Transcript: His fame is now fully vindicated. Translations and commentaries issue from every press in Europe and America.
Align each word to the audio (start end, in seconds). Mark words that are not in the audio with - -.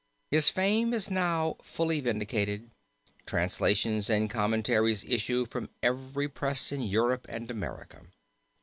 His 0.31 0.49
fame 0.49 0.95
is 0.95 1.11
now 1.11 1.57
fully 1.61 1.99
vindicated. 2.01 2.71
Translations 3.27 4.09
and 4.09 4.31
commentaries 4.31 5.03
issue 5.03 5.45
from 5.45 5.69
every 5.83 6.27
press 6.27 6.71
in 6.71 6.81
Europe 6.81 7.27
and 7.29 7.51
America. 7.51 8.01